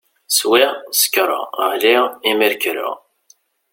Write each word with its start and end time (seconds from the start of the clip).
Swiɣ, 0.37 0.71
sekṛeɣ, 0.99 1.43
ɣliɣ, 1.69 2.03
imir 2.29 2.53
kreɣ. 2.61 2.93